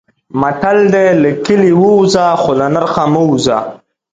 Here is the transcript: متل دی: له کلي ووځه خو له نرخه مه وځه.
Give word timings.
متل 0.41 0.77
دی: 0.93 1.07
له 1.21 1.29
کلي 1.45 1.71
ووځه 1.75 2.25
خو 2.41 2.51
له 2.59 2.67
نرخه 2.75 3.03
مه 3.13 3.21
وځه. 3.29 3.59